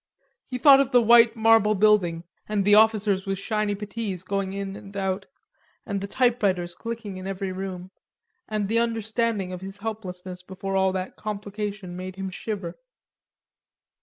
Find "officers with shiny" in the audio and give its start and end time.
2.73-3.75